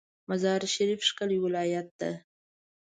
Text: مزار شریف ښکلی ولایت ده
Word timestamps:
مزار 0.29 0.61
شریف 0.73 1.01
ښکلی 1.09 1.37
ولایت 1.45 1.87
ده 1.99 2.11